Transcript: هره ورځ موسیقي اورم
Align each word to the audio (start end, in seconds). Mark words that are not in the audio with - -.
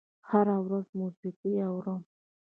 هره 0.29 0.57
ورځ 0.65 0.87
موسیقي 0.99 1.53
اورم 1.69 2.01